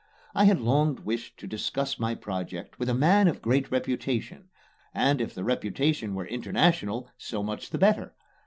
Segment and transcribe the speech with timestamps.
[0.33, 4.49] I had long wished to discuss my project with a man of great reputation,
[4.95, 8.15] and if the reputation were international, so much the better.